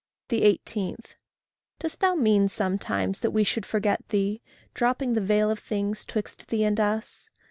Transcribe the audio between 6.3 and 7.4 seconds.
thee and us?